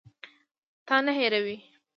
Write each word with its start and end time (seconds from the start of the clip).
تا 0.87 0.95
نه 1.05 1.11
هېروي. 1.19 1.57